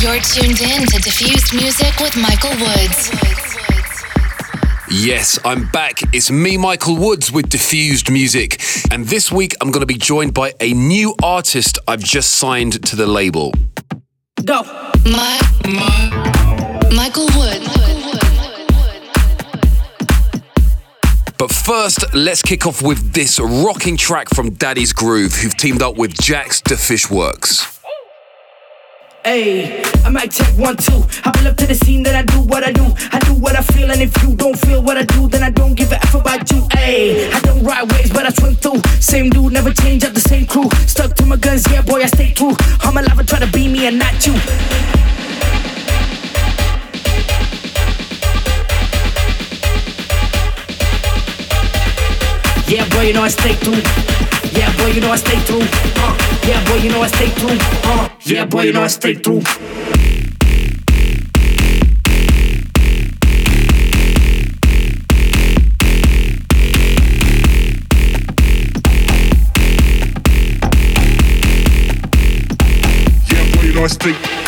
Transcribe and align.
You're 0.00 0.20
tuned 0.20 0.60
in 0.60 0.86
to 0.86 0.98
Diffused 1.00 1.54
Music 1.54 1.98
with 2.00 2.16
Michael 2.16 2.50
Woods. 2.60 3.10
Yes, 4.90 5.38
I'm 5.44 5.68
back. 5.70 6.00
It's 6.12 6.30
me, 6.30 6.58
Michael 6.58 6.96
Woods, 6.96 7.32
with 7.32 7.48
Diffused 7.48 8.10
Music. 8.10 8.60
And 8.90 9.06
this 9.06 9.32
week, 9.32 9.54
I'm 9.60 9.70
going 9.70 9.80
to 9.80 9.86
be 9.86 9.96
joined 9.96 10.34
by 10.34 10.52
a 10.60 10.74
new 10.74 11.14
artist 11.22 11.78
I've 11.88 12.02
just 12.02 12.32
signed 12.34 12.84
to 12.86 12.96
the 12.96 13.06
label. 13.06 13.52
Go. 14.44 14.62
My, 15.06 15.40
Michael 16.94 17.28
Woods. 17.36 17.68
But 21.38 21.50
first, 21.50 22.14
let's 22.14 22.42
kick 22.42 22.66
off 22.66 22.82
with 22.82 23.12
this 23.14 23.40
rocking 23.40 23.96
track 23.96 24.28
from 24.34 24.50
Daddy's 24.50 24.92
Groove, 24.92 25.32
who've 25.32 25.56
teamed 25.56 25.80
up 25.80 25.96
with 25.96 26.12
Jaxx 26.14 26.62
Da 26.62 26.76
Fishworks. 26.76 27.71
Hey, 29.24 29.84
I 30.04 30.08
might 30.08 30.32
take 30.32 30.58
one, 30.58 30.76
two. 30.76 31.00
Pull 31.22 31.46
up 31.46 31.56
to 31.58 31.66
the 31.68 31.76
scene, 31.76 32.02
then 32.02 32.16
I 32.16 32.22
do 32.22 32.40
what 32.40 32.64
I 32.64 32.72
do. 32.72 32.92
I 33.12 33.20
do 33.20 33.34
what 33.34 33.56
I 33.56 33.62
feel, 33.62 33.88
and 33.92 34.02
if 34.02 34.20
you 34.20 34.34
don't 34.34 34.58
feel 34.58 34.82
what 34.82 34.96
I 34.98 35.04
do, 35.04 35.28
then 35.28 35.44
I 35.44 35.50
don't 35.50 35.74
give 35.74 35.92
a 35.92 35.94
F 35.94 36.16
about 36.16 36.50
you. 36.50 36.66
Hey, 36.72 37.30
I 37.30 37.38
don't 37.38 37.62
ride 37.62 37.90
waves, 37.92 38.10
but 38.10 38.26
I 38.26 38.30
swim 38.30 38.56
through. 38.56 38.82
Same 39.00 39.30
dude, 39.30 39.52
never 39.52 39.72
change 39.72 40.02
up 40.02 40.12
the 40.12 40.20
same 40.20 40.44
crew. 40.44 40.68
Stuck 40.88 41.14
to 41.14 41.24
my 41.24 41.36
guns, 41.36 41.64
yeah, 41.70 41.82
boy, 41.82 42.02
I 42.02 42.06
stay 42.06 42.32
true. 42.32 42.56
I'm 42.80 42.96
alive, 42.96 43.16
I 43.16 43.22
try 43.22 43.38
to 43.38 43.46
be 43.52 43.68
me 43.68 43.86
and 43.86 43.96
not 43.96 44.26
you. 44.26 44.32
Yeah, 52.66 52.88
boy, 52.88 53.02
you 53.02 53.12
know 53.12 53.22
I 53.22 53.28
stay 53.28 53.54
true. 53.54 54.21
Yeah, 54.54 54.76
boy, 54.76 54.86
you 54.88 55.00
know 55.00 55.12
I 55.12 55.16
stay 55.16 55.38
true. 55.44 55.60
Uh, 55.62 56.18
yeah, 56.46 56.64
boy, 56.68 56.76
you 56.76 56.90
know 56.90 57.02
I 57.02 57.06
stay 57.08 57.30
true. 57.40 57.56
Uh, 57.84 58.08
yeah, 58.24 58.44
boy, 58.44 58.62
you 58.62 58.72
know 58.72 58.82
I 58.82 58.86
stay 58.88 59.14
true. 59.14 59.40
Yeah, 73.30 73.54
boy, 73.54 73.62
you 73.62 73.72
know 73.74 73.84
I 73.84 73.86
stay 73.86 74.41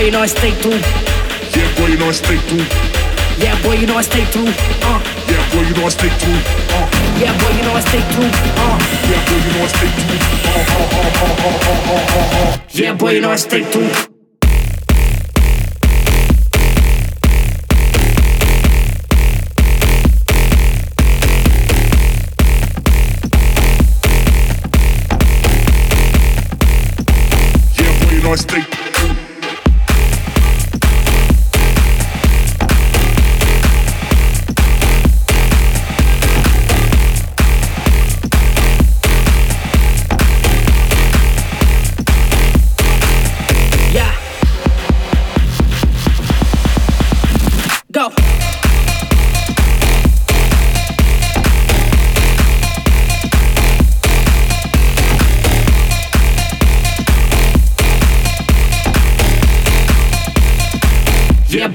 boy, 0.00 0.06
you 0.06 0.12
know 0.12 0.22
I 0.22 0.26
stay 0.26 0.50
true. 0.62 0.80
Yeah, 1.52 1.76
boy, 1.76 1.88
you 1.88 1.98
know 1.98 2.08
I 2.08 2.12
stay 2.12 2.38
true. 2.48 2.64
Yeah, 3.36 3.62
boy, 3.62 3.74
you 3.74 3.86
know 3.86 3.98
I 3.98 4.02
stay 4.02 4.24
true. 4.32 4.48
Uh. 4.48 5.00
Yeah, 5.28 5.52
boy, 5.52 5.62
you 5.68 5.74
know 5.74 5.84
I 5.84 5.90
stay 5.90 6.08
true. 6.20 6.40
Uh. 6.72 6.88
Yeah, 7.20 7.36
boy, 7.38 7.50
you 7.56 7.62
know 7.64 7.74
I 7.74 7.80
stay 7.80 8.00
true. 8.12 8.30
Uh. 8.56 8.78
Yeah, 9.10 9.24
boy, 9.28 9.40
you 9.44 9.50
know 9.52 9.62
I 9.62 9.76
stay 9.76 9.90
true. 10.00 10.18
Uh. 10.48 10.60
uh, 10.60 11.04
uh, 11.82 12.46
uh 12.46 12.58
yeah, 12.70 12.94
boy, 12.94 13.10
you 13.10 13.20
know 13.20 13.30
I 13.30 13.36
stay 13.36 13.70
true. 13.70 14.09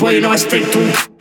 poi 0.05 0.19
nostri 0.19 0.61
tu 0.69 1.14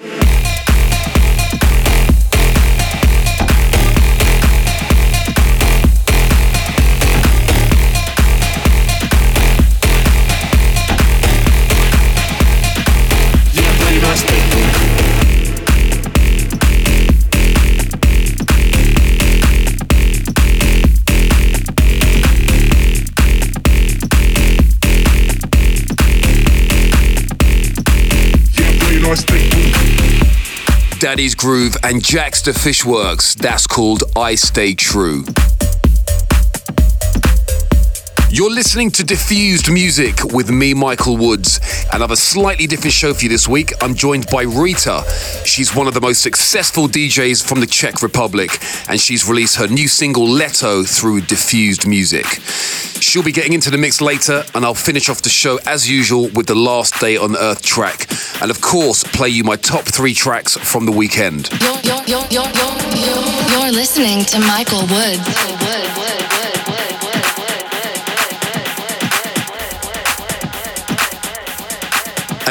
Daddy's 31.15 31.37
Groove 31.37 31.77
and 31.85 32.03
Jaxx 32.03 32.43
Da 32.43 32.51
Fishworks. 32.51 33.37
That's 33.37 33.69
called 33.69 34.03
I 34.17 34.35
Stay 34.35 34.75
True. 34.75 35.23
You're 38.35 38.51
listening 38.51 38.91
to 38.91 39.05
Diffused 39.05 39.71
Music 39.71 40.25
with 40.25 40.51
me, 40.51 40.75
Michael 40.75 41.17
Woods. 41.17 41.61
Another 41.93 42.17
slightly 42.17 42.67
different 42.67 42.93
show 42.93 43.15
for 43.15 43.23
you 43.23 43.29
this 43.29 43.47
week. 43.47 43.71
I'm 43.81 43.95
joined 43.95 44.27
by 44.27 44.43
Rita. 44.43 45.05
She's 45.45 45.73
one 45.73 45.87
of 45.87 45.95
the 45.95 46.01
most 46.01 46.21
successful 46.21 46.89
DJs 46.89 47.47
from 47.47 47.61
the 47.61 47.67
Czech 47.67 48.03
Republic, 48.03 48.51
and 48.89 48.99
she's 48.99 49.25
released 49.29 49.55
her 49.59 49.69
new 49.69 49.87
single 49.87 50.29
Leto 50.29 50.83
through 50.83 51.21
Diffused 51.21 51.87
Music. 51.87 52.27
She'll 53.01 53.23
be 53.23 53.31
getting 53.31 53.53
into 53.53 53.71
the 53.71 53.79
mix 53.79 54.01
later, 54.01 54.43
and 54.57 54.65
I'll 54.65 54.75
finish 54.75 55.09
off 55.09 55.23
the 55.23 55.29
show 55.29 55.61
as 55.65 55.89
usual 55.89 56.27
with 56.31 56.49
the 56.49 56.57
last 56.57 56.99
day 56.99 57.17
on 57.17 57.37
Earth 57.37 57.63
track. 57.63 58.09
And 58.43 58.51
of 58.51 58.61
course, 58.61 59.05
play 59.05 59.29
you 59.29 59.45
my 59.45 59.55
top 59.55 59.85
three 59.85 60.13
tracks 60.13 60.57
from 60.57 60.87
the 60.87 60.93
weekend. 60.93 61.51
You're, 61.63 61.79
you're, 61.85 62.03
you're, 62.09 62.27
you're, 62.33 63.71
listening 63.71 64.25
to 64.25 64.41
Michael 64.41 64.81
Woods. 64.81 65.23
And 65.29 66.24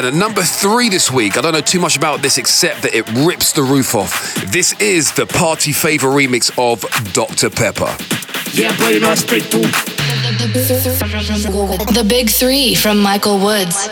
at 0.04 0.14
number 0.14 0.42
three 0.42 0.88
this 0.88 1.10
week, 1.10 1.36
I 1.38 1.40
don't 1.40 1.52
know 1.52 1.60
too 1.60 1.80
much 1.80 1.96
about 1.96 2.20
this 2.20 2.38
except 2.38 2.82
that 2.82 2.94
it 2.94 3.08
rips 3.26 3.52
the 3.52 3.62
roof 3.62 3.94
off. 3.94 4.34
This 4.50 4.72
is 4.80 5.12
the 5.12 5.26
party 5.26 5.72
favor 5.72 6.08
remix 6.08 6.50
of 6.58 6.80
Dr. 7.12 7.50
Pepper. 7.50 7.96
Yeah, 8.52 8.76
boy, 8.78 8.88
you 8.88 9.00
know 9.00 9.10
I 9.10 9.14
straight 9.14 9.44
through. 9.44 9.62
The 11.92 12.04
big 12.08 12.30
three 12.30 12.74
from 12.74 12.98
Michael 12.98 13.38
Woods. 13.38 13.88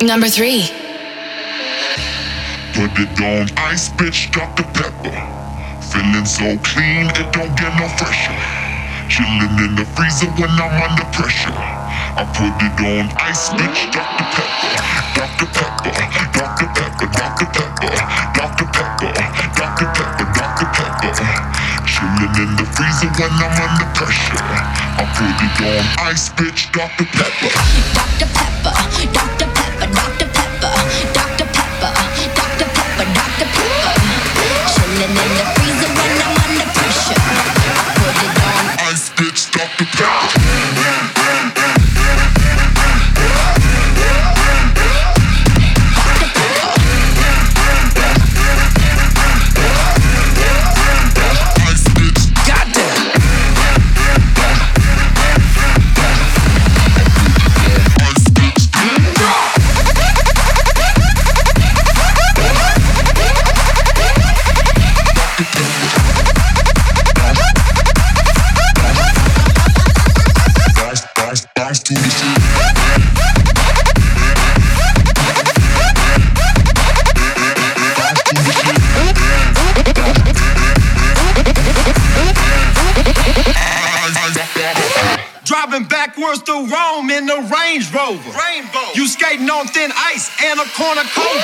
Number 0.00 0.28
three. 0.28 0.62
Put 2.74 2.90
it 2.98 3.20
on 3.20 3.48
ice, 3.58 3.90
bitch, 3.90 4.32
Dr. 4.32 4.64
Pepper. 4.74 5.42
Feeling 5.92 6.24
so 6.24 6.56
clean, 6.64 7.06
it 7.06 7.32
don't 7.32 7.54
get 7.56 7.78
no 7.78 7.88
fresher. 7.98 8.61
Chilling 9.12 9.60
in 9.60 9.76
the 9.76 9.84
freezer 9.92 10.24
when 10.40 10.48
I'm 10.56 10.72
under 10.80 11.04
pressure. 11.12 11.52
I 11.52 12.24
put 12.32 12.48
it 12.64 12.80
on 12.80 13.12
ice, 13.20 13.52
bitch, 13.52 13.92
Dr. 13.92 14.24
Pepper. 14.32 14.72
Dr. 15.12 15.48
Pepper, 15.52 15.92
Dr. 16.32 16.68
Pepper, 16.72 17.08
Dr. 17.12 17.44
Pepper, 17.52 17.92
Dr. 18.32 18.66
Pepper, 18.72 19.12
Dr. 19.52 19.88
Pepper, 19.92 20.26
Dr. 20.32 20.68
Pepper. 20.72 21.12
Chilling 21.84 22.36
in 22.40 22.56
the 22.56 22.64
freezer 22.72 23.12
when 23.20 23.36
I'm 23.36 23.52
under 23.60 23.84
pressure. 23.92 24.40
I 24.96 25.04
put 25.12 25.36
it 25.44 25.60
on 25.60 25.84
ice, 26.08 26.32
bitch, 26.32 26.72
Dr. 26.72 27.04
Pepper. 27.12 27.52
Dr. 27.92 28.32
Pepper, 28.32 28.72
Dr. 29.12 29.48
Pepper, 29.52 29.92
Dr. 29.92 30.28
Pepper, 30.32 30.72
Dr. 31.12 31.48
Pepper, 31.52 31.92
Dr. 32.32 32.64
Pepper, 32.64 33.06
Dr. 33.12 33.44
Pepper. 33.44 33.92
Chilling 34.72 35.12
in 35.12 35.32
the 35.36 35.61
backwards 86.22 86.42
through 86.42 86.66
Rome 86.70 87.10
in 87.10 87.26
the 87.26 87.40
Range 87.50 87.84
Rover. 87.92 88.30
Rainbow. 88.30 88.94
You 88.94 89.06
skating 89.06 89.50
on 89.50 89.66
thin 89.68 89.90
ice 89.96 90.30
and 90.42 90.60
a 90.60 90.66
corner 90.78 91.02
cover. 91.10 91.42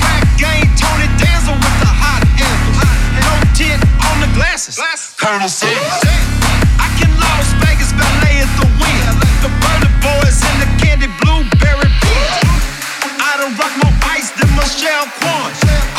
Crack 0.00 0.24
game, 0.36 0.68
Tony 0.76 1.08
Danza 1.16 1.52
with 1.52 1.76
the 1.80 1.88
hot 1.88 2.22
handles. 2.36 2.76
No 3.24 3.32
tint 3.56 3.80
on 4.04 4.20
the 4.20 4.30
glasses. 4.36 4.76
Colonel 5.16 5.48
Sanders. 5.48 6.04
I 6.76 6.88
can 7.00 7.10
Las 7.16 7.48
Vegas 7.64 7.92
ballet 7.96 8.44
at 8.44 8.52
the 8.60 8.68
wheel. 8.76 9.12
The 9.40 9.50
Burner 9.64 9.94
Boys 10.04 10.38
and 10.44 10.56
the 10.60 10.70
Candy 10.76 11.08
Blueberry 11.24 11.88
Beat. 12.04 12.32
I 13.16 13.32
done 13.40 13.56
rock 13.56 13.72
more 13.80 13.96
ice 14.12 14.30
than 14.36 14.50
Michelle 14.56 15.08
Kwan. 15.20 15.52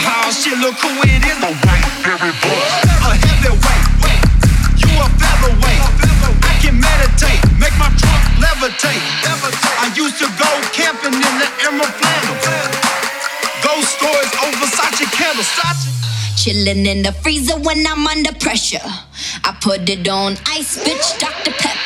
Oh 0.06 0.30
shit, 0.31 0.58
look 0.60 0.78
who 0.78 0.90
it 1.02 1.26
is. 1.26 1.38
The 1.42 1.54
white 1.66 1.90
berry 2.04 2.34
boy. 2.46 2.89
Those 13.63 13.88
stories 13.88 14.34
Versace 14.60 15.06
candles. 15.12 15.50
Chilling 16.38 16.86
in 16.86 17.04
the 17.04 17.12
freezer 17.12 17.57
when 17.60 17.86
I'm 17.88 18.06
under 18.07 18.34
pressure. 18.34 18.80
I 19.44 19.57
put 19.62 19.90
it 19.90 20.07
on 20.07 20.34
ice, 20.48 20.78
bitch, 20.84 21.19
Dr. 21.19 21.51
Pepper. 21.51 21.79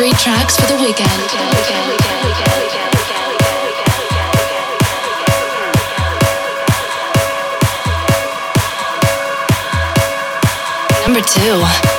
Three 0.00 0.12
tracks 0.12 0.56
for 0.56 0.66
the 0.66 0.76
weekend. 0.82 1.10
Number 11.04 11.20
two. 11.20 11.89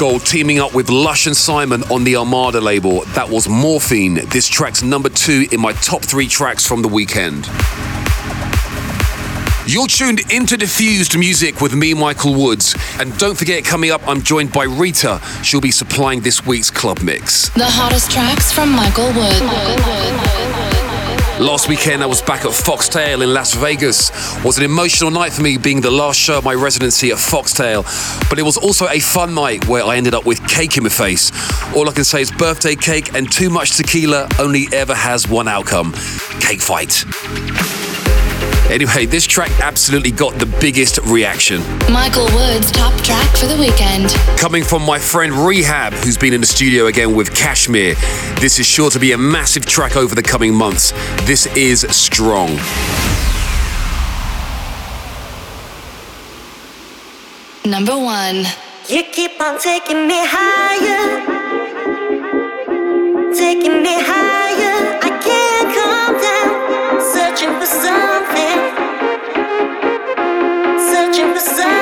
Gold 0.00 0.24
teaming 0.24 0.58
up 0.60 0.72
with 0.74 0.88
Lush 0.88 1.26
and 1.26 1.36
Simon 1.36 1.82
on 1.90 2.04
the 2.04 2.16
Armada 2.16 2.58
label. 2.58 3.02
That 3.08 3.28
was 3.28 3.50
Morphine. 3.50 4.14
This 4.30 4.48
track's 4.48 4.82
number 4.82 5.10
two 5.10 5.46
in 5.52 5.60
my 5.60 5.74
top 5.74 6.00
three 6.00 6.26
tracks 6.26 6.66
from 6.66 6.80
the 6.80 6.88
weekend. 6.88 7.46
You're 9.66 9.86
tuned 9.88 10.20
into 10.32 10.56
Diffused 10.56 11.18
Music 11.18 11.60
with 11.60 11.74
me, 11.74 11.92
Michael 11.92 12.32
Woods. 12.32 12.74
And 12.98 13.14
don't 13.18 13.36
forget, 13.36 13.62
coming 13.62 13.90
up, 13.90 14.00
I'm 14.08 14.22
joined 14.22 14.52
by 14.52 14.64
Rita. 14.64 15.20
She'll 15.42 15.60
be 15.60 15.70
supplying 15.70 16.20
this 16.22 16.46
week's 16.46 16.70
club 16.70 17.02
mix. 17.02 17.50
The 17.50 17.66
hottest 17.66 18.10
tracks 18.10 18.50
from 18.50 18.70
Michael 18.70 19.08
Wood. 19.08 20.29
Last 21.40 21.70
weekend, 21.70 22.02
I 22.02 22.06
was 22.06 22.20
back 22.20 22.44
at 22.44 22.52
Foxtail 22.52 23.22
in 23.22 23.32
Las 23.32 23.54
Vegas. 23.54 24.10
was 24.44 24.58
an 24.58 24.64
emotional 24.64 25.10
night 25.10 25.32
for 25.32 25.40
me, 25.40 25.56
being 25.56 25.80
the 25.80 25.90
last 25.90 26.20
show 26.20 26.36
of 26.36 26.44
my 26.44 26.52
residency 26.52 27.12
at 27.12 27.18
Foxtail. 27.18 27.82
But 28.28 28.38
it 28.38 28.42
was 28.42 28.58
also 28.58 28.86
a 28.88 29.00
fun 29.00 29.34
night 29.34 29.66
where 29.66 29.82
I 29.82 29.96
ended 29.96 30.12
up 30.12 30.26
with 30.26 30.46
cake 30.46 30.76
in 30.76 30.82
my 30.82 30.90
face. 30.90 31.32
All 31.74 31.88
I 31.88 31.92
can 31.92 32.04
say 32.04 32.20
is 32.20 32.30
birthday 32.30 32.74
cake 32.74 33.14
and 33.14 33.32
too 33.32 33.48
much 33.48 33.78
tequila 33.78 34.28
only 34.38 34.68
ever 34.74 34.94
has 34.94 35.28
one 35.28 35.48
outcome: 35.48 35.94
cake 36.40 36.60
fight. 36.60 37.06
Anyway, 38.70 39.04
this 39.04 39.26
track 39.26 39.50
absolutely 39.60 40.12
got 40.12 40.38
the 40.38 40.46
biggest 40.60 40.98
reaction. 41.06 41.60
Michael 41.92 42.26
Wood's 42.26 42.70
top 42.70 42.94
track 43.02 43.28
for 43.36 43.46
the 43.46 43.56
weekend. 43.58 44.10
Coming 44.38 44.62
from 44.62 44.82
my 44.82 44.98
friend 44.98 45.32
R3hab, 45.32 45.92
who's 46.04 46.16
been 46.16 46.32
in 46.32 46.40
the 46.40 46.46
studio 46.46 46.86
again 46.86 47.16
with 47.16 47.30
KSHMR. 47.34 48.40
This 48.40 48.60
is 48.60 48.66
sure 48.66 48.88
to 48.90 49.00
be 49.00 49.10
a 49.12 49.18
massive 49.18 49.66
track 49.66 49.96
over 49.96 50.14
the 50.14 50.22
coming 50.22 50.54
months. 50.54 50.92
This 51.26 51.46
is 51.56 51.80
Strong. 51.90 52.56
Number 57.64 57.98
one. 57.98 58.46
You 58.88 59.04
keep 59.04 59.40
on 59.40 59.56
taking 59.60 60.08
me 60.08 60.16
higher, 60.18 61.22
taking 63.32 63.84
me 63.84 63.94
higher. 64.02 64.98
I 65.00 65.09
taking 71.42 71.79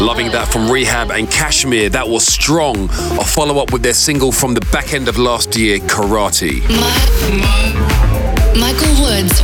R3hab 0.00 1.16
and 1.16 1.28
KSHMR. 1.28 1.90
That 1.90 2.08
was 2.08 2.26
strong. 2.26 2.84
A 2.84 3.24
follow 3.24 3.58
up 3.58 3.72
with 3.72 3.82
their 3.82 3.94
single 3.94 4.32
from 4.32 4.54
the 4.54 4.60
back 4.72 4.94
end 4.94 5.08
of 5.08 5.18
last 5.18 5.56
year, 5.56 5.78
Karate. 5.78 6.62
My, 6.68 8.58
Michael 8.58 9.02
Woods. 9.02 9.42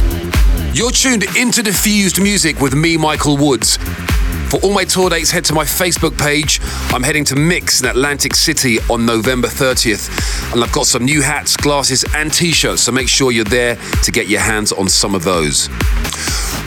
You're 0.77 0.91
tuned 0.91 1.25
into 1.37 1.63
Diffused 1.63 2.23
Music 2.23 2.61
with 2.61 2.75
me, 2.75 2.97
Michael 2.97 3.37
Woods. 3.37 3.77
For 4.49 4.59
all 4.61 4.73
my 4.73 4.85
tour 4.85 5.11
dates, 5.11 5.31
head 5.31 5.45
to 5.47 5.55
my 5.55 5.65
Facebook 5.65 6.17
page. 6.19 6.61
I'm 6.93 7.03
heading 7.03 7.25
to 7.27 7.37
Mix 7.37 7.83
in 7.83 7.89
Atlantic 7.89 8.35
City 8.35 8.79
on 8.89 9.05
November 9.05 9.49
30th. 9.49 10.55
And 10.55 10.63
I've 10.63 10.73
got 10.73 10.87
some 10.87 11.05
new 11.05 11.21
hats, 11.21 11.57
glasses, 11.57 12.05
and 12.15 12.33
t 12.33 12.53
shirts, 12.53 12.83
so 12.83 12.93
make 12.93 13.09
sure 13.09 13.33
you're 13.33 13.45
there 13.45 13.77
to 14.05 14.11
get 14.13 14.29
your 14.29 14.41
hands 14.41 14.73
on 14.73 14.89
some 14.89 15.15
of 15.15 15.25
those. 15.25 15.69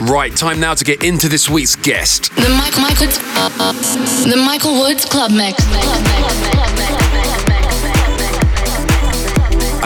Right, 0.01 0.33
time 0.33 0.61
now 0.61 0.73
to 0.75 0.85
get 0.85 1.03
into 1.03 1.27
this 1.27 1.49
week's 1.49 1.75
guest. 1.75 2.33
The 2.35 2.47
Mike 2.47 2.77
Michael 2.79 3.07
The 3.07 4.37
Michael 4.37 4.79
Woods 4.79 5.03
Club 5.03 5.29
Mix. 5.31 5.61
And 5.65 6.58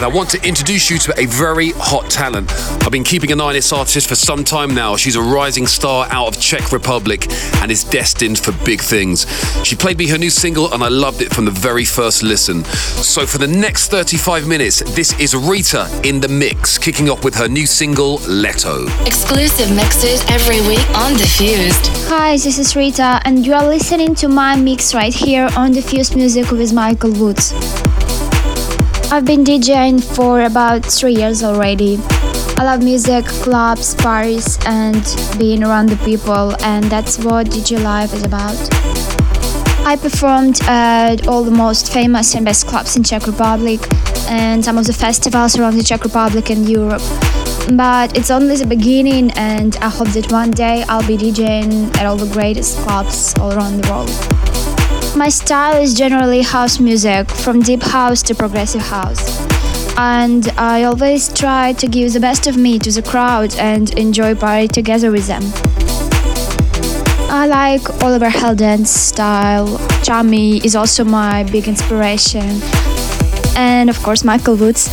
and 0.03 0.11
I 0.11 0.15
want 0.15 0.29
to 0.31 0.47
introduce 0.47 0.89
you 0.89 0.97
to 0.97 1.13
a 1.17 1.25
very 1.27 1.71
hot 1.75 2.09
talent. 2.09 2.51
I've 2.83 2.91
been 2.91 3.05
keeping 3.05 3.31
an 3.31 3.39
eye 3.39 3.45
on 3.45 3.53
this 3.53 3.71
artist 3.71 4.09
for 4.09 4.15
some 4.15 4.43
time 4.43 4.73
now. 4.73 4.97
She's 4.97 5.15
a 5.15 5.21
rising 5.21 5.65
star 5.65 6.07
out 6.11 6.27
of 6.27 6.41
Czech 6.41 6.73
Republic 6.73 7.27
and 7.61 7.71
is 7.71 7.85
destined 7.85 8.37
for 8.37 8.51
big 8.65 8.81
things. 8.81 9.25
She 9.63 9.75
played 9.75 9.97
me 9.97 10.07
her 10.09 10.17
new 10.17 10.29
single 10.29 10.73
and 10.73 10.83
I 10.83 10.89
loved 10.89 11.21
it 11.21 11.33
from 11.33 11.45
the 11.45 11.51
very 11.51 11.85
first 11.85 12.21
listen. 12.21 12.65
So 12.65 13.25
for 13.25 13.37
the 13.37 13.47
next 13.47 13.89
35 13.89 14.45
minutes, 14.45 14.81
this 14.93 15.17
is 15.19 15.35
Rita 15.35 15.87
in 16.03 16.19
the 16.19 16.27
mix, 16.27 16.77
kicking 16.77 17.09
off 17.09 17.23
with 17.23 17.35
her 17.35 17.47
new 17.47 17.65
single, 17.65 18.15
Leto. 18.27 18.87
Exclusive 19.05 19.73
mixes 19.73 20.21
every 20.29 20.59
week 20.67 20.85
on 20.95 21.13
Diffused. 21.13 21.87
Hi, 22.09 22.35
this 22.35 22.59
is 22.59 22.75
Rita, 22.75 23.21
and 23.23 23.45
you 23.45 23.53
are 23.53 23.65
listening 23.65 24.15
to 24.15 24.27
my 24.27 24.57
mix 24.57 24.93
right 24.93 25.13
here 25.13 25.47
on 25.55 25.71
Diffused 25.71 26.15
Music 26.15 26.51
with 26.51 26.73
Michael 26.73 27.13
Woods. 27.13 27.53
I've 29.13 29.25
been 29.25 29.43
DJing 29.43 30.03
for 30.15 30.41
about 30.41 30.83
three 30.83 31.13
years 31.13 31.43
already. 31.43 31.99
I 32.57 32.63
love 32.63 32.81
music, 32.81 33.25
clubs, 33.25 33.93
parties, 33.93 34.57
and 34.65 35.05
being 35.37 35.63
around 35.63 35.89
the 35.89 35.97
people, 35.97 36.55
and 36.63 36.85
that's 36.85 37.19
what 37.19 37.45
DJ 37.45 37.79
Life 37.83 38.11
is 38.15 38.23
about. 38.23 38.57
I 39.85 39.97
performed 40.01 40.61
at 40.63 41.27
all 41.27 41.43
the 41.43 41.51
most 41.51 41.93
famous 41.93 42.33
and 42.33 42.43
best 42.43 42.65
clubs 42.65 42.97
in 42.97 43.03
Czech 43.03 43.27
Republic 43.27 43.81
and 44.29 44.65
some 44.65 44.79
of 44.79 44.87
the 44.87 44.93
festivals 44.93 45.59
around 45.59 45.77
the 45.77 45.83
Czech 45.83 46.03
Republic 46.03 46.49
and 46.49 46.67
Europe. 46.67 47.03
But 47.71 48.17
it's 48.17 48.31
only 48.31 48.55
the 48.55 48.65
beginning, 48.65 49.29
and 49.33 49.75
I 49.75 49.89
hope 49.89 50.07
that 50.13 50.31
one 50.31 50.49
day 50.49 50.85
I'll 50.89 51.05
be 51.05 51.17
DJing 51.17 51.95
at 51.97 52.07
all 52.07 52.17
the 52.17 52.33
greatest 52.33 52.79
clubs 52.79 53.35
all 53.39 53.53
around 53.53 53.79
the 53.79 53.91
world. 53.91 54.52
My 55.15 55.29
style 55.29 55.79
is 55.79 55.93
generally 55.93 56.41
house 56.41 56.79
music, 56.79 57.29
from 57.29 57.61
deep 57.61 57.83
house 57.83 58.23
to 58.23 58.33
progressive 58.33 58.81
house. 58.81 59.45
And 59.95 60.47
I 60.57 60.85
always 60.85 61.31
try 61.31 61.73
to 61.73 61.87
give 61.87 62.13
the 62.13 62.19
best 62.19 62.47
of 62.47 62.57
me 62.57 62.79
to 62.79 62.91
the 62.91 63.03
crowd 63.03 63.55
and 63.57 63.95
enjoy 63.97 64.33
party 64.33 64.67
together 64.67 65.11
with 65.11 65.27
them. 65.27 65.43
I 67.29 67.45
like 67.45 68.03
Oliver 68.03 68.29
Heldens' 68.29 68.87
style. 68.87 69.67
Tchami 70.01 70.65
is 70.65 70.75
also 70.75 71.03
my 71.03 71.43
big 71.43 71.67
inspiration. 71.67 72.59
And 73.55 73.91
of 73.91 74.01
course, 74.01 74.23
Michael 74.23 74.55
Woods. 74.55 74.89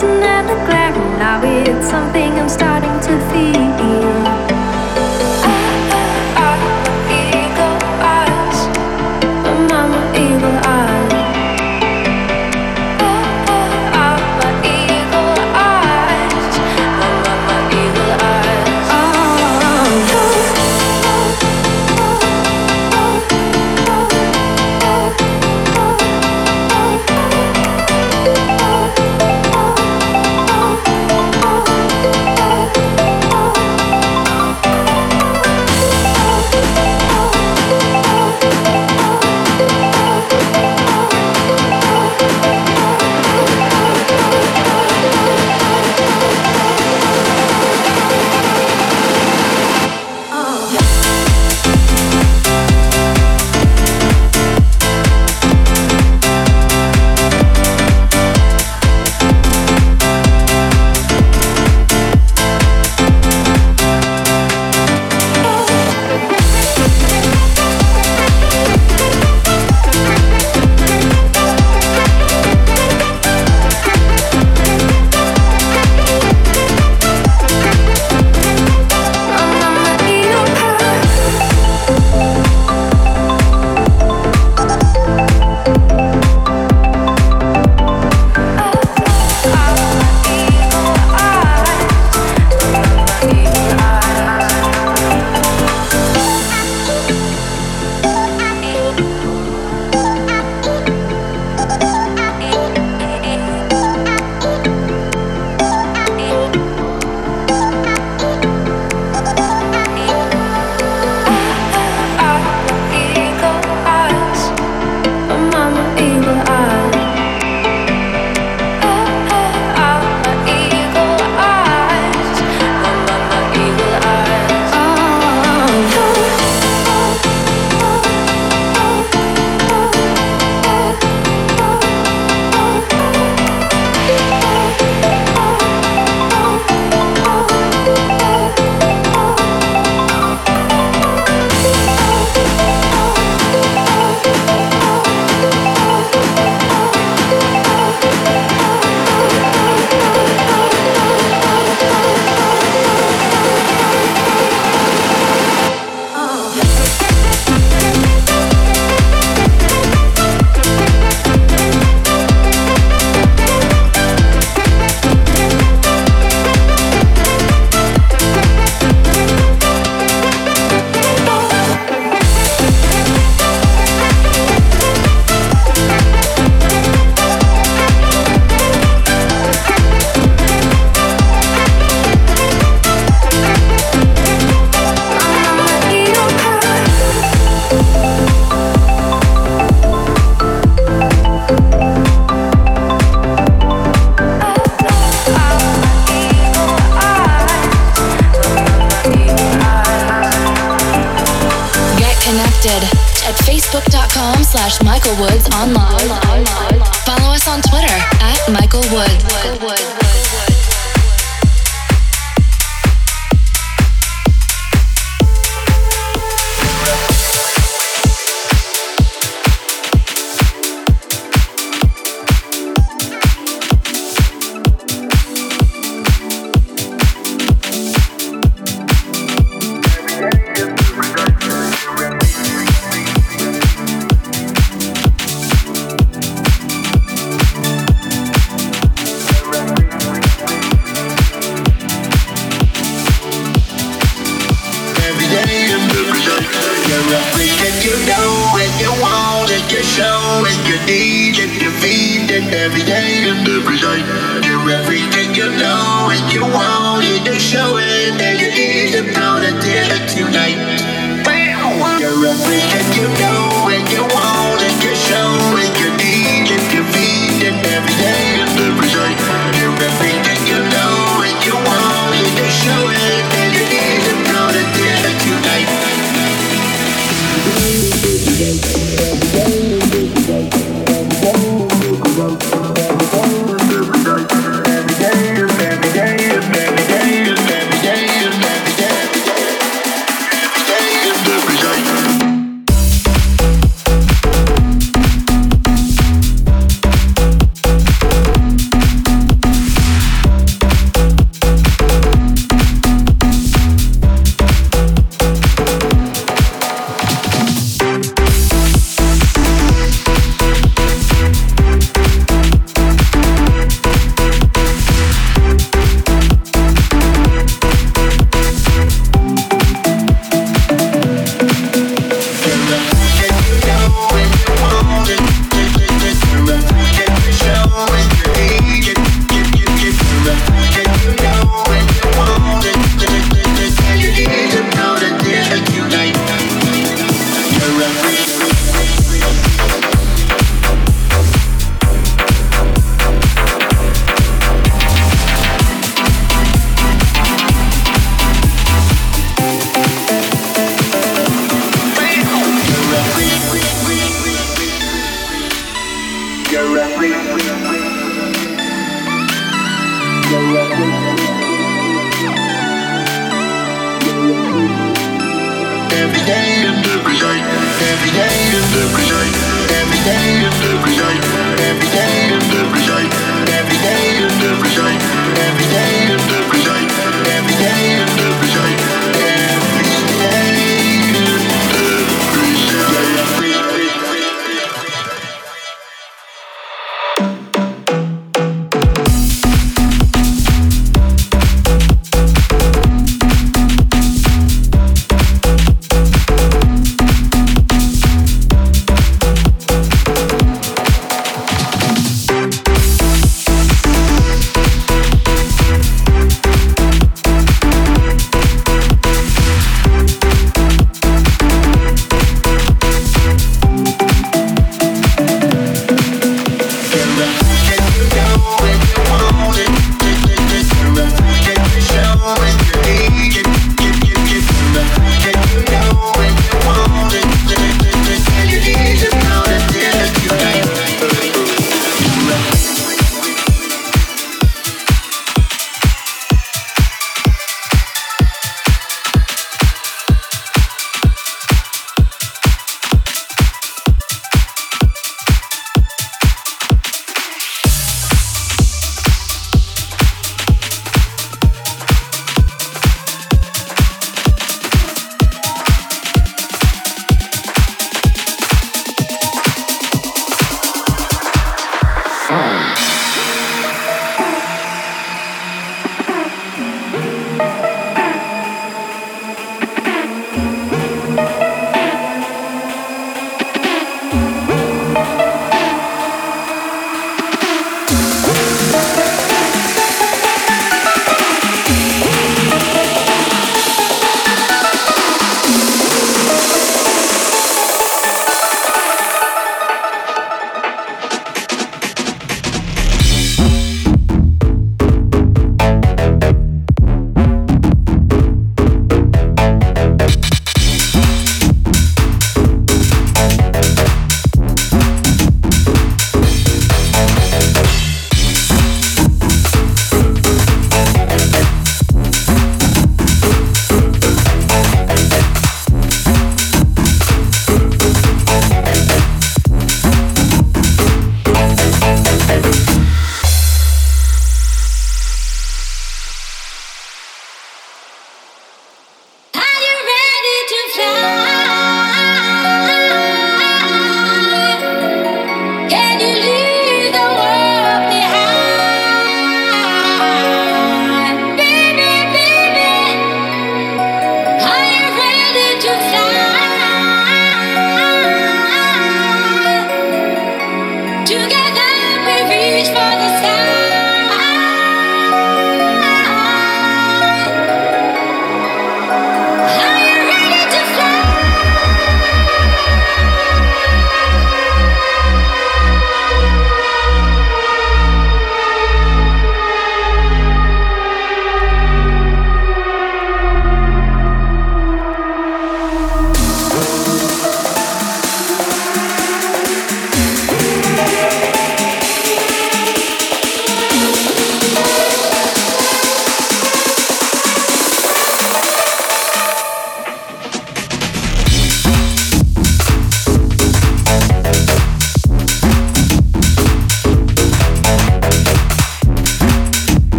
dancing 0.00 0.22
at 0.22 0.46
now 1.18 1.42
it's 1.44 1.88
something 1.88 2.32
I'm 2.32 2.48
starting 2.48 3.00
to 3.00 3.30
feel. 3.30 4.09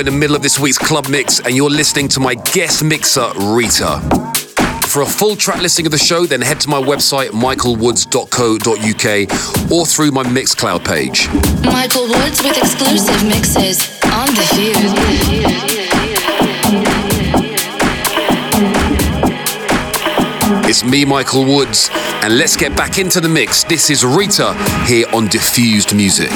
In 0.00 0.06
the 0.06 0.12
middle 0.12 0.34
of 0.34 0.42
this 0.42 0.58
week's 0.58 0.78
club 0.78 1.08
mix, 1.08 1.38
and 1.40 1.54
you're 1.54 1.70
listening 1.70 2.08
to 2.08 2.18
my 2.20 2.34
guest 2.34 2.82
mixer, 2.82 3.30
Rita. 3.36 4.00
For 4.88 5.02
a 5.02 5.06
full 5.06 5.36
track 5.36 5.60
listing 5.60 5.84
of 5.86 5.92
the 5.92 5.98
show, 5.98 6.26
then 6.26 6.40
head 6.40 6.58
to 6.60 6.68
my 6.68 6.80
website, 6.80 7.30
michaelwoods.co.uk, 7.30 9.70
or 9.70 9.86
through 9.86 10.10
my 10.10 10.24
Mixcloud 10.24 10.84
page. 10.84 11.28
Michael 11.64 12.08
Woods 12.08 12.42
with 12.42 12.56
exclusive 12.56 13.22
mixes 13.28 13.88
on 14.04 14.26
the 14.34 14.42
Fuse. 14.54 14.94
It's 20.68 20.84
me, 20.84 21.04
Michael 21.04 21.44
Woods, 21.44 21.90
and 21.92 22.38
let's 22.38 22.56
get 22.56 22.76
back 22.76 22.98
into 22.98 23.20
the 23.20 23.28
mix. 23.28 23.62
This 23.64 23.90
is 23.90 24.04
Rita 24.04 24.54
here 24.86 25.06
on 25.12 25.28
Diffused 25.28 25.94
Music. 25.94 26.32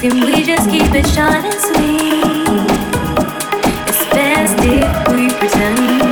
Can 0.00 0.18
we 0.24 0.42
just 0.42 0.70
keep 0.70 0.94
it 0.94 1.06
short 1.08 1.44
and 1.44 1.60
sweet? 1.60 2.24
It's 3.86 4.02
best 4.08 4.56
if 4.64 5.08
we 5.12 5.28
pretend 5.28 6.09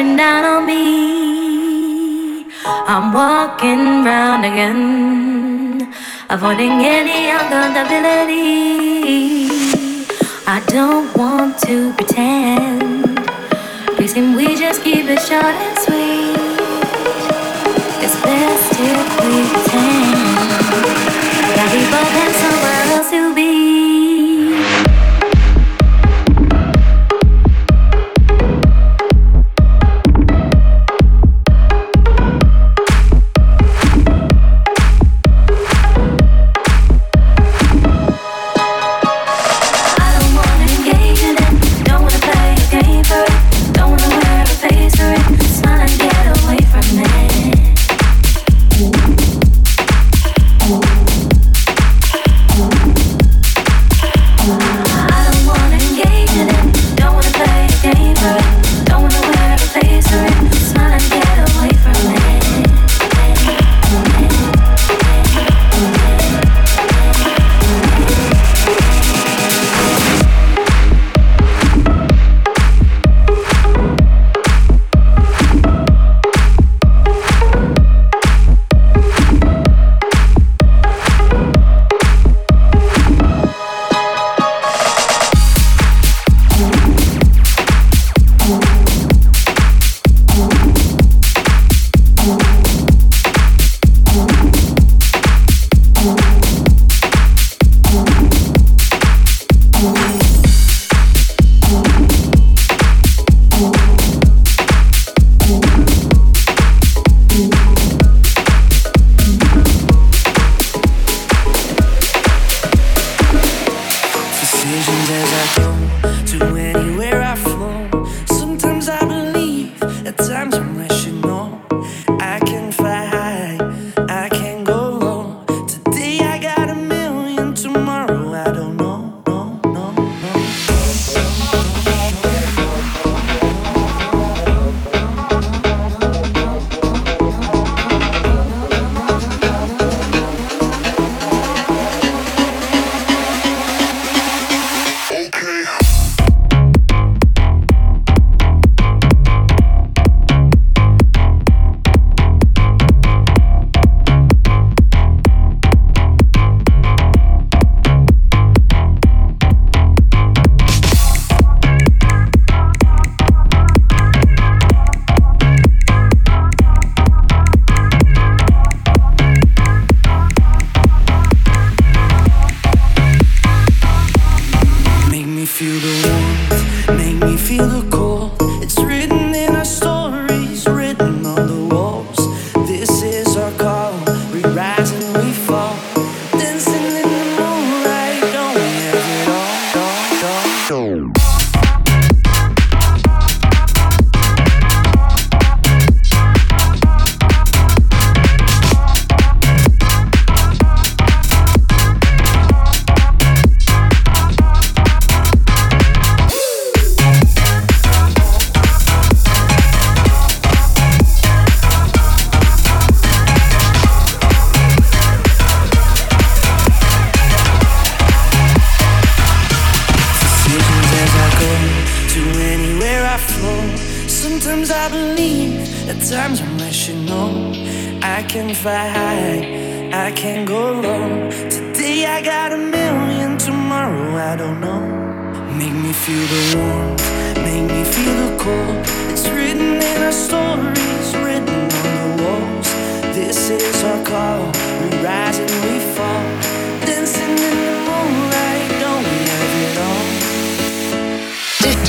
shining 0.00 0.16
down 0.16 0.44
on 0.44 0.66
me. 0.66 2.46
I'm 2.64 3.12
walking 3.12 4.04
round 4.04 4.44
again, 4.44 5.92
avoiding 6.30 6.84
any 6.84 7.30
uncomfortability. 7.38 9.50
I 10.46 10.60
don't 10.66 11.14
want 11.16 11.58
to 11.66 11.92
pretend. 11.94 13.18
Please, 13.96 14.12
can 14.14 14.36
we 14.36 14.56
just 14.56 14.82
keep 14.82 15.06
it 15.06 15.20
short 15.20 15.54
and 15.66 15.78
sweet? 15.78 16.36
It's 18.04 18.16
best 18.22 18.80
if 18.80 19.20
we 19.20 19.32
pretend 19.52 20.14
that 21.56 21.68
we 21.74 21.80
both 21.92 22.12
have 22.20 22.49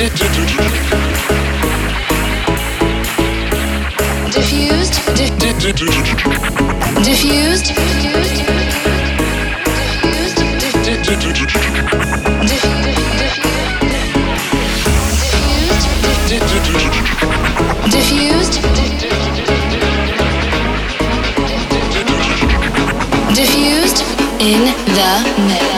Diffused. 0.02 0.56
Diffused. 4.34 4.94
Diffused. 7.04 7.68
Diffused 17.92 18.56
Diffused 23.36 24.00
in 24.40 24.62
the 24.96 25.12
mix. 25.48 25.71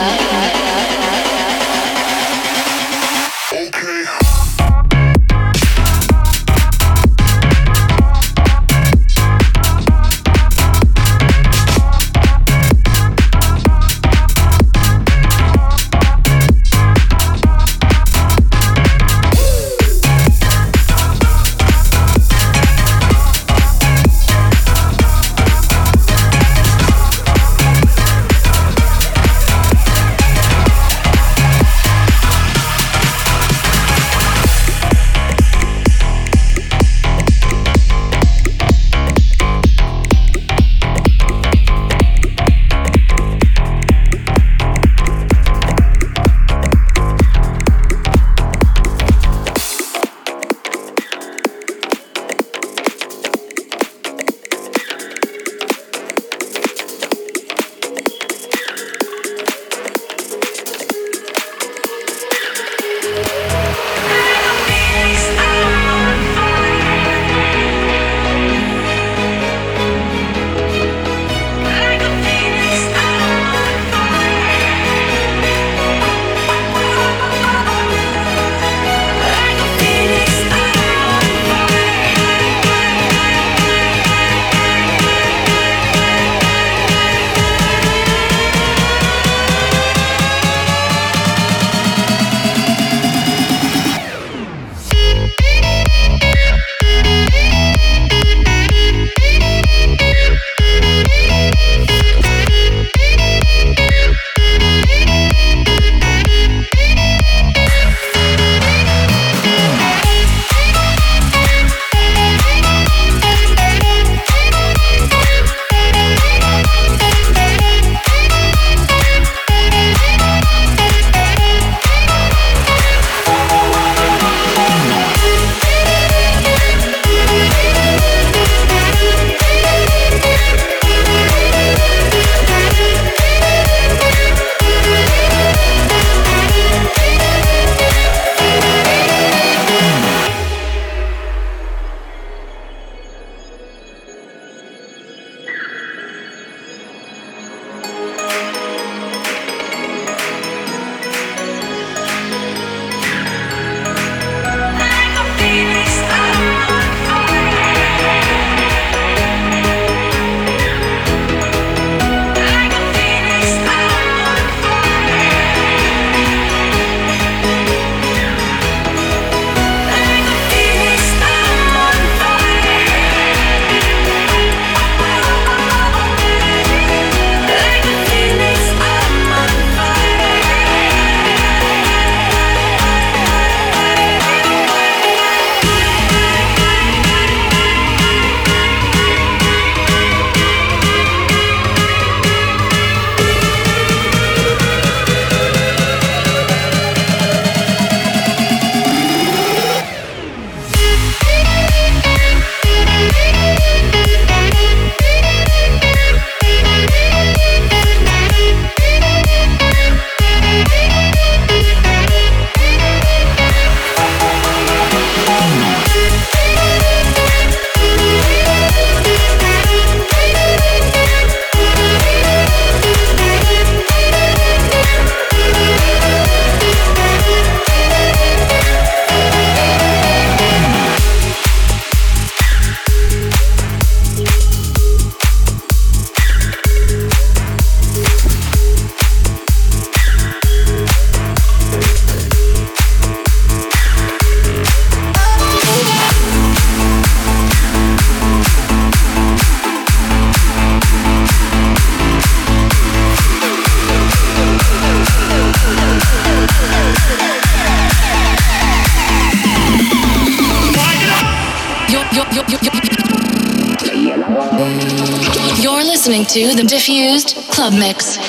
To 266.34 266.52
the 266.56 266.64
Diffused 266.64 267.36
Club 267.52 267.74
Mix. 267.74 268.16
Club 268.16 268.18
Mix. 268.18 268.23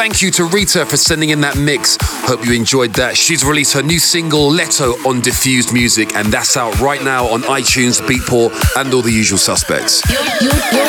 Thank 0.00 0.22
you 0.22 0.30
to 0.30 0.44
Rita 0.44 0.86
for 0.86 0.96
sending 0.96 1.28
in 1.28 1.42
that 1.42 1.58
mix. 1.58 1.98
Hope 2.00 2.42
you 2.46 2.54
enjoyed 2.54 2.94
that. 2.94 3.18
She's 3.18 3.44
released 3.44 3.74
her 3.74 3.82
new 3.82 3.98
single 3.98 4.48
Leto 4.48 4.92
on 5.06 5.20
Diffused 5.20 5.74
Music, 5.74 6.16
and 6.16 6.32
that's 6.32 6.56
out 6.56 6.80
right 6.80 7.04
now 7.04 7.26
on 7.26 7.42
iTunes, 7.42 8.00
Beatport, 8.00 8.56
and 8.80 8.94
all 8.94 9.02
the 9.02 9.12
usual 9.12 9.36
suspects. 9.36 10.00
You're, 10.08 10.24
you're, 10.40 10.88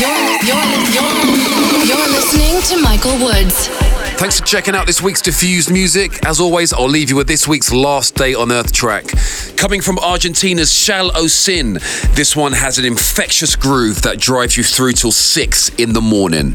you're, 0.00 0.16
you're, 0.48 1.20
you're 1.84 2.08
listening 2.08 2.62
to 2.72 2.82
Michael 2.82 3.22
Woods. 3.22 3.68
Thanks 4.16 4.40
for 4.40 4.46
checking 4.46 4.74
out 4.74 4.86
this 4.86 5.02
week's 5.02 5.20
Diffused 5.20 5.70
Music. 5.70 6.24
As 6.24 6.40
always, 6.40 6.72
I'll 6.72 6.88
leave 6.88 7.10
you 7.10 7.16
with 7.16 7.28
this 7.28 7.46
week's 7.46 7.70
Last 7.70 8.14
Day 8.14 8.32
on 8.32 8.50
Earth 8.50 8.72
track. 8.72 9.12
Coming 9.58 9.82
from 9.82 9.98
Argentina's 9.98 10.72
Shall 10.72 11.10
Ocin, 11.10 11.74
this 12.14 12.34
one 12.34 12.52
has 12.52 12.78
an 12.78 12.86
infectious 12.86 13.56
groove 13.56 14.00
that 14.00 14.18
drives 14.18 14.56
you 14.56 14.64
through 14.64 14.92
till 14.92 15.12
6 15.12 15.68
in 15.74 15.92
the 15.92 16.00
morning. 16.00 16.54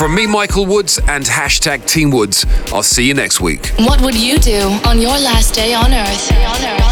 From 0.00 0.14
me, 0.14 0.26
Michael 0.26 0.64
Woods, 0.64 0.98
and 1.08 1.26
hashtag 1.26 1.86
Team 1.86 2.10
Woods, 2.10 2.46
I'll 2.72 2.82
see 2.82 3.06
you 3.06 3.12
next 3.12 3.38
week. 3.42 3.66
What 3.80 4.00
would 4.00 4.14
you 4.14 4.38
do 4.38 4.80
on 4.86 4.98
your 4.98 5.10
last 5.10 5.54
day 5.54 5.74
on 5.74 5.92
Earth? 5.92 6.89